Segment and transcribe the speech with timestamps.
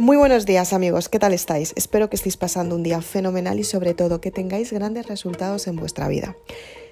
[0.00, 1.72] Muy buenos días amigos, ¿qué tal estáis?
[1.74, 5.74] Espero que estéis pasando un día fenomenal y sobre todo que tengáis grandes resultados en
[5.74, 6.36] vuestra vida.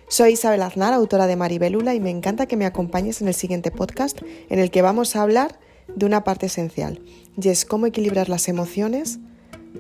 [0.08, 3.70] Soy Isabel Aznar, autora de Maribelula y me encanta que me acompañes en el siguiente
[3.70, 7.00] podcast en el que vamos a hablar de una parte esencial
[7.40, 9.20] y es cómo equilibrar las emociones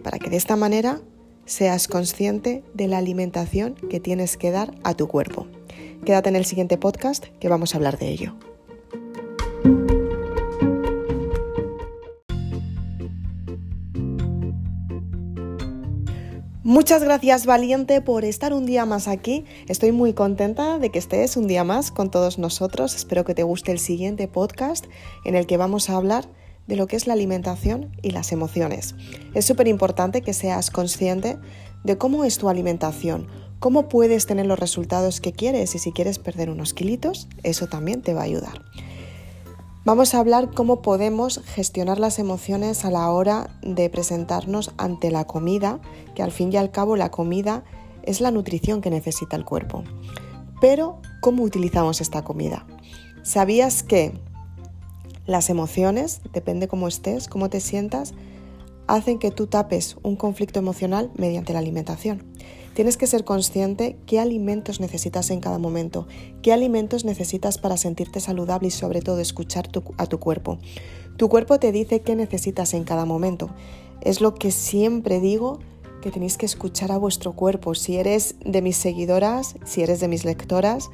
[0.04, 1.00] para que de esta manera
[1.46, 5.48] seas consciente de la alimentación que tienes que dar a tu cuerpo.
[6.04, 8.36] Quédate en el siguiente podcast que vamos a hablar de ello.
[16.66, 19.44] Muchas gracias valiente por estar un día más aquí.
[19.68, 22.96] Estoy muy contenta de que estés un día más con todos nosotros.
[22.96, 24.84] Espero que te guste el siguiente podcast
[25.24, 26.28] en el que vamos a hablar
[26.66, 28.96] de lo que es la alimentación y las emociones.
[29.32, 31.38] Es súper importante que seas consciente
[31.84, 33.28] de cómo es tu alimentación,
[33.60, 38.02] cómo puedes tener los resultados que quieres y si quieres perder unos kilitos, eso también
[38.02, 38.64] te va a ayudar.
[39.86, 45.28] Vamos a hablar cómo podemos gestionar las emociones a la hora de presentarnos ante la
[45.28, 45.78] comida,
[46.16, 47.62] que al fin y al cabo la comida
[48.02, 49.84] es la nutrición que necesita el cuerpo.
[50.60, 52.66] Pero, ¿cómo utilizamos esta comida?
[53.22, 54.12] ¿Sabías que
[55.24, 58.12] las emociones, depende cómo estés, cómo te sientas,
[58.88, 62.24] hacen que tú tapes un conflicto emocional mediante la alimentación?
[62.76, 66.06] Tienes que ser consciente qué alimentos necesitas en cada momento,
[66.42, 70.58] qué alimentos necesitas para sentirte saludable y sobre todo escuchar a tu cuerpo.
[71.16, 73.48] Tu cuerpo te dice qué necesitas en cada momento.
[74.02, 75.58] Es lo que siempre digo
[76.02, 77.74] que tenéis que escuchar a vuestro cuerpo.
[77.74, 80.90] Si eres de mis seguidoras, si eres de mis lectoras,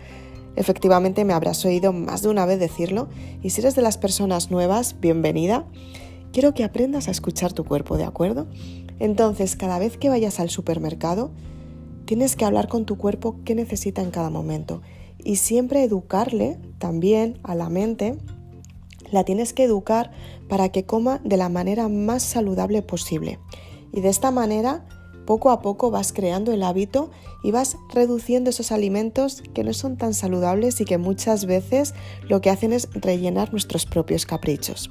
[0.54, 3.08] efectivamente me habrás oído más de una vez decirlo.
[3.42, 5.66] Y si eres de las personas nuevas, bienvenida.
[6.32, 8.46] Quiero que aprendas a escuchar tu cuerpo, ¿de acuerdo?
[9.00, 11.32] Entonces, cada vez que vayas al supermercado,
[12.12, 14.82] Tienes que hablar con tu cuerpo qué necesita en cada momento
[15.16, 18.18] y siempre educarle también a la mente.
[19.10, 20.10] La tienes que educar
[20.46, 23.38] para que coma de la manera más saludable posible.
[23.94, 24.84] Y de esta manera,
[25.24, 27.10] poco a poco vas creando el hábito
[27.42, 31.94] y vas reduciendo esos alimentos que no son tan saludables y que muchas veces
[32.28, 34.90] lo que hacen es rellenar nuestros propios caprichos.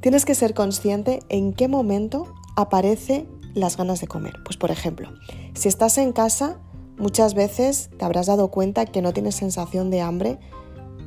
[0.00, 3.26] Tienes que ser consciente en qué momento aparece
[3.58, 4.34] las ganas de comer.
[4.44, 5.10] Pues por ejemplo,
[5.54, 6.58] si estás en casa,
[6.96, 10.38] muchas veces te habrás dado cuenta que no tienes sensación de hambre,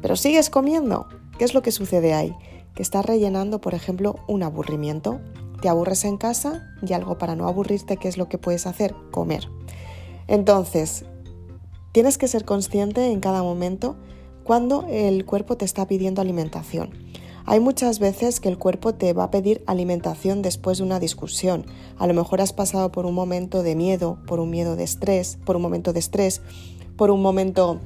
[0.01, 1.07] pero sigues comiendo.
[1.37, 2.35] ¿Qué es lo que sucede ahí?
[2.75, 5.19] Que estás rellenando, por ejemplo, un aburrimiento.
[5.61, 8.95] Te aburres en casa y algo para no aburrirte, ¿qué es lo que puedes hacer?
[9.11, 9.47] Comer.
[10.27, 11.05] Entonces,
[11.91, 13.97] tienes que ser consciente en cada momento
[14.43, 16.91] cuando el cuerpo te está pidiendo alimentación.
[17.45, 21.65] Hay muchas veces que el cuerpo te va a pedir alimentación después de una discusión.
[21.97, 25.37] A lo mejor has pasado por un momento de miedo, por un miedo de estrés,
[25.45, 26.41] por un momento de estrés,
[26.95, 27.79] por un momento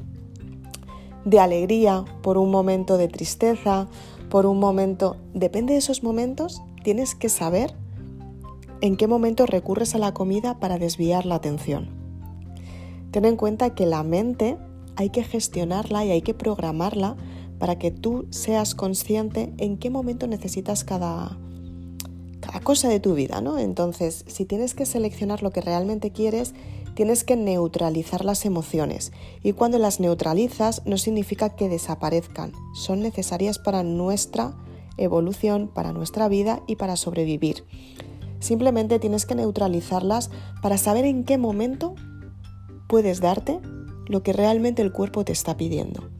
[1.23, 3.87] de alegría, por un momento de tristeza,
[4.29, 5.17] por un momento...
[5.33, 7.73] Depende de esos momentos, tienes que saber
[8.81, 11.89] en qué momento recurres a la comida para desviar la atención.
[13.11, 14.57] Ten en cuenta que la mente
[14.95, 17.15] hay que gestionarla y hay que programarla
[17.59, 21.37] para que tú seas consciente en qué momento necesitas cada,
[22.63, 23.59] cosa de tu vida, ¿no?
[23.59, 26.53] Entonces, si tienes que seleccionar lo que realmente quieres,
[26.95, 29.11] tienes que neutralizar las emociones.
[29.43, 34.55] Y cuando las neutralizas no significa que desaparezcan, son necesarias para nuestra
[34.97, 37.65] evolución, para nuestra vida y para sobrevivir.
[38.39, 40.29] Simplemente tienes que neutralizarlas
[40.61, 41.95] para saber en qué momento
[42.87, 43.59] puedes darte
[44.07, 46.14] lo que realmente el cuerpo te está pidiendo.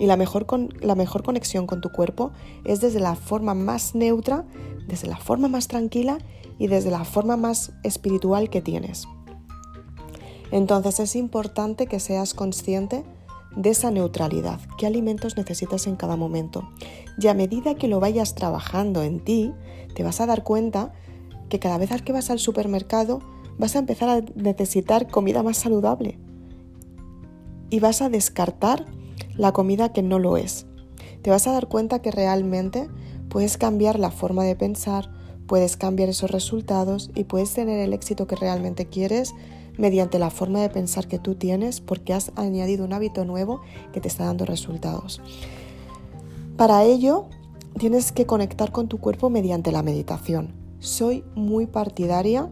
[0.00, 0.46] Y la mejor,
[0.82, 2.32] la mejor conexión con tu cuerpo
[2.64, 4.46] es desde la forma más neutra,
[4.88, 6.16] desde la forma más tranquila
[6.58, 9.06] y desde la forma más espiritual que tienes.
[10.50, 13.04] Entonces es importante que seas consciente
[13.54, 16.66] de esa neutralidad, qué alimentos necesitas en cada momento.
[17.18, 19.52] Y a medida que lo vayas trabajando en ti,
[19.94, 20.94] te vas a dar cuenta
[21.50, 23.20] que cada vez que vas al supermercado
[23.58, 26.18] vas a empezar a necesitar comida más saludable.
[27.68, 28.86] Y vas a descartar
[29.40, 30.66] la comida que no lo es.
[31.22, 32.90] Te vas a dar cuenta que realmente
[33.30, 35.10] puedes cambiar la forma de pensar,
[35.46, 39.32] puedes cambiar esos resultados y puedes tener el éxito que realmente quieres
[39.78, 43.62] mediante la forma de pensar que tú tienes porque has añadido un hábito nuevo
[43.94, 45.22] que te está dando resultados.
[46.58, 47.24] Para ello,
[47.78, 50.52] tienes que conectar con tu cuerpo mediante la meditación.
[50.80, 52.50] Soy muy partidaria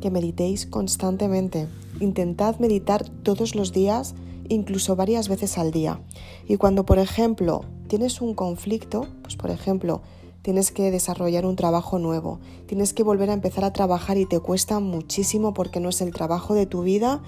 [0.00, 1.68] que meditéis constantemente.
[2.00, 4.16] Intentad meditar todos los días
[4.48, 6.00] incluso varias veces al día.
[6.46, 10.02] Y cuando, por ejemplo, tienes un conflicto, pues por ejemplo,
[10.42, 14.40] tienes que desarrollar un trabajo nuevo, tienes que volver a empezar a trabajar y te
[14.40, 17.22] cuesta muchísimo porque no es el trabajo de tu vida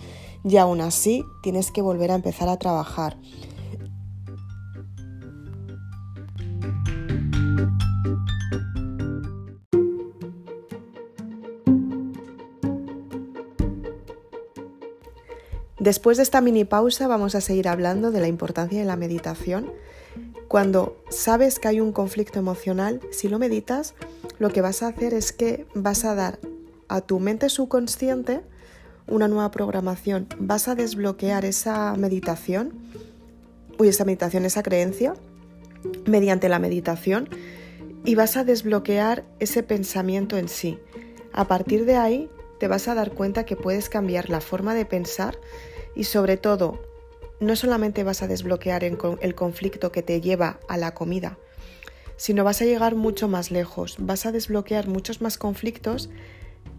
[0.45, 3.17] y aún así tienes que volver a empezar a trabajar.
[15.87, 19.73] Después de esta mini pausa vamos a seguir hablando de la importancia de la meditación.
[20.49, 23.94] Cuando sabes que hay un conflicto emocional, si lo meditas,
[24.41, 26.41] lo que vas a hacer es que vas a dar
[26.88, 28.41] a tu mente subconsciente
[29.06, 30.27] una nueva programación.
[30.41, 32.73] Vas a desbloquear esa meditación,
[33.79, 35.15] uy, esa meditación, esa creencia,
[36.05, 37.29] mediante la meditación
[38.05, 40.81] y vas a desbloquear ese pensamiento en sí.
[41.33, 42.29] A partir de ahí
[42.59, 45.38] te vas a dar cuenta que puedes cambiar la forma de pensar
[45.97, 46.81] y sobre todo
[47.41, 51.39] no solamente vas a desbloquear el conflicto que te lleva a la comida,
[52.17, 56.09] sino vas a llegar mucho más lejos, vas a desbloquear muchos más conflictos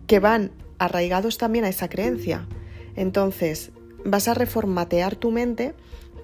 [0.08, 2.48] que van arraigados también a esa creencia.
[2.96, 3.72] Entonces,
[4.06, 5.74] vas a reformatear tu mente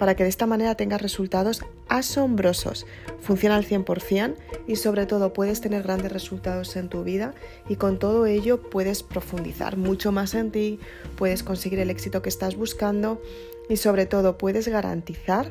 [0.03, 2.85] para que de esta manera tengas resultados asombrosos.
[3.21, 4.35] Funciona al 100%
[4.67, 7.33] y sobre todo puedes tener grandes resultados en tu vida
[7.69, 10.77] y con todo ello puedes profundizar mucho más en ti,
[11.15, 13.21] puedes conseguir el éxito que estás buscando
[13.69, 15.49] y sobre todo puedes garantizar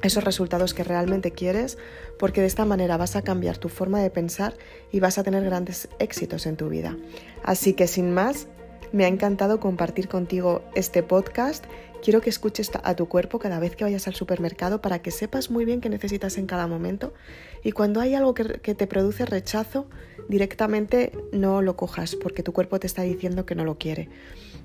[0.00, 1.76] esos resultados que realmente quieres,
[2.18, 4.56] porque de esta manera vas a cambiar tu forma de pensar
[4.90, 6.96] y vas a tener grandes éxitos en tu vida.
[7.42, 8.48] Así que sin más,
[8.92, 11.64] me ha encantado compartir contigo este podcast.
[12.02, 15.52] Quiero que escuches a tu cuerpo cada vez que vayas al supermercado para que sepas
[15.52, 17.14] muy bien qué necesitas en cada momento.
[17.62, 19.86] Y cuando hay algo que, te produce rechazo,
[20.28, 24.08] directamente no lo cojas porque tu cuerpo te está diciendo que no lo quiere.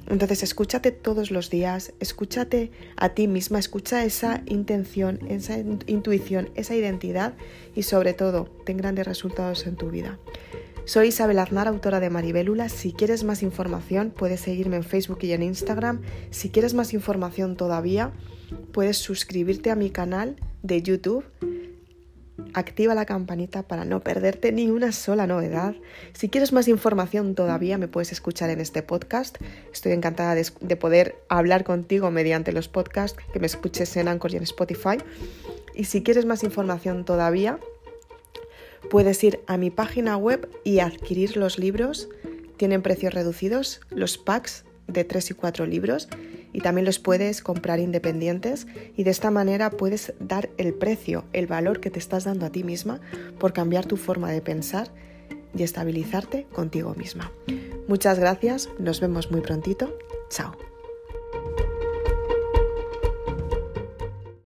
[0.07, 6.73] Entonces escúchate todos los días, escúchate a ti misma, escucha esa intención, esa intuición, esa
[6.73, 7.35] identidad
[7.75, 10.17] y sobre todo ten grandes resultados en tu vida.
[10.87, 12.69] Soy Isabel Aznar, autora de Maribélula.
[12.69, 16.01] Si quieres más información, puedes seguirme en Facebook y en Instagram.
[16.31, 18.13] Si quieres más información todavía,
[18.71, 21.25] puedes suscribirte a mi canal de YouTube.
[22.53, 25.75] Activa la campanita para no perderte ni una sola novedad.
[26.13, 29.37] Si quieres más información todavía, me puedes escuchar en este podcast.
[29.73, 34.31] Estoy encantada de, de poder hablar contigo mediante los podcasts, que me escuches en Anchor
[34.31, 34.99] y en Spotify.
[35.75, 37.59] Y si quieres más información todavía,
[38.89, 42.09] Puedes ir a mi página web y adquirir los libros.
[42.57, 46.07] Tienen precios reducidos, los packs de 3 y 4 libros
[46.53, 51.47] y también los puedes comprar independientes y de esta manera puedes dar el precio, el
[51.47, 53.01] valor que te estás dando a ti misma
[53.39, 54.89] por cambiar tu forma de pensar
[55.55, 57.31] y estabilizarte contigo misma.
[57.87, 59.97] Muchas gracias, nos vemos muy prontito.
[60.29, 60.76] Chao.